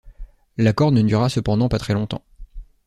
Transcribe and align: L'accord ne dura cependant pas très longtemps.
L'accord 0.57 0.91
ne 0.91 1.03
dura 1.03 1.29
cependant 1.29 1.69
pas 1.69 1.77
très 1.77 1.93
longtemps. 1.93 2.23